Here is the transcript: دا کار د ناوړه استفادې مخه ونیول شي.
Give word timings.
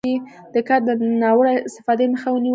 دا 0.53 0.61
کار 0.67 0.81
د 0.87 0.89
ناوړه 1.21 1.53
استفادې 1.67 2.05
مخه 2.13 2.29
ونیول 2.31 2.47
شي. 2.49 2.49